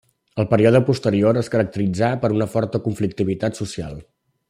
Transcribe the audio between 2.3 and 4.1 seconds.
una forta conflictivitat social.